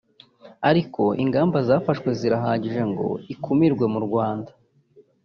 ariko 0.69 1.01
ingamba 1.23 1.57
zafashwe 1.67 2.09
zirahagije 2.19 2.81
ngo 2.91 3.07
ikumirwe 3.33 3.85
mu 3.93 3.99
Rwanda 4.05 4.51